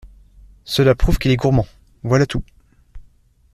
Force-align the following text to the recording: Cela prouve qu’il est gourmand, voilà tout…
Cela 0.65 0.95
prouve 0.95 1.19
qu’il 1.19 1.29
est 1.29 1.35
gourmand, 1.35 1.67
voilà 2.01 2.25
tout… 2.25 2.41